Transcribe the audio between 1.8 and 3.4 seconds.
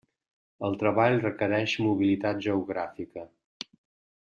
mobilitat geogràfica.